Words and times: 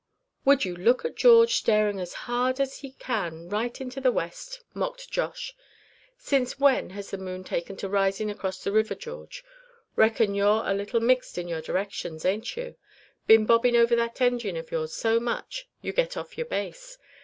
"Would 0.45 0.65
you 0.65 0.75
look 0.75 1.05
at 1.05 1.15
George, 1.15 1.53
starin' 1.57 1.99
as 1.99 2.13
hard 2.25 2.59
as 2.59 2.79
he 2.79 2.93
can 2.93 3.47
right 3.49 3.79
into 3.79 4.01
the 4.01 4.11
west?" 4.11 4.63
mocked 4.73 5.11
Josh. 5.11 5.53
"Since 6.17 6.57
when 6.59 6.89
has 6.89 7.11
the 7.11 7.19
moon 7.19 7.43
taken 7.43 7.75
to 7.77 7.87
risin' 7.87 8.27
across 8.27 8.63
the 8.63 8.71
river, 8.71 8.95
George? 8.95 9.45
Reckon 9.95 10.33
you're 10.33 10.63
a 10.65 10.73
little 10.73 11.01
mixed 11.01 11.37
in 11.37 11.47
your 11.47 11.61
directions, 11.61 12.25
ain't 12.25 12.57
you? 12.57 12.77
Been 13.27 13.45
bobbing 13.45 13.75
over 13.77 13.95
that 13.95 14.21
engine 14.21 14.57
of 14.57 14.71
yours 14.71 14.91
so 14.91 15.19
much 15.19 15.67
you 15.83 15.93
get 15.93 16.17
off 16.17 16.35
your 16.35 16.47
base. 16.47 16.97